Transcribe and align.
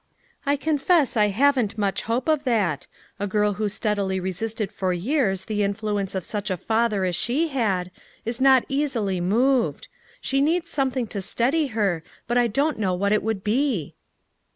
"I 0.47 0.55
confess 0.55 1.15
I 1.15 1.27
haven't 1.27 1.77
much 1.77 2.01
hope 2.01 2.27
of 2.27 2.43
that; 2.43 2.87
a 2.87 2.87
70 2.87 2.87
FOUR 2.87 2.89
MOTHERS 2.89 3.11
AT 3.11 3.21
CHAUTAUQUA 3.21 3.31
girl 3.31 3.53
who 3.53 3.69
steadily 3.69 4.19
resisted 4.19 4.71
for 4.71 4.93
years 4.93 5.45
the 5.45 5.61
in 5.61 5.75
fluence 5.75 6.15
of 6.15 6.25
such 6.25 6.49
a 6.49 6.57
father 6.57 7.05
as 7.05 7.15
she 7.15 7.49
had, 7.49 7.91
is 8.25 8.41
not 8.41 8.65
easily 8.67 9.21
moved. 9.21 9.89
She 10.19 10.41
needs 10.41 10.71
something 10.71 11.05
to 11.05 11.21
steady 11.21 11.67
her 11.67 12.01
but 12.25 12.39
I 12.39 12.47
don't 12.47 12.79
know 12.79 12.95
what 12.95 13.13
it 13.13 13.21
would 13.21 13.43
be." 13.43 13.93